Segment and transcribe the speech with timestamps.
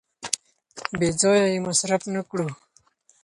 [0.99, 2.47] بې ځایه یې مصرف نه کړو.